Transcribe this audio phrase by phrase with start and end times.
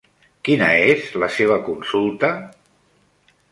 [0.47, 2.33] Quina és la seva consulta?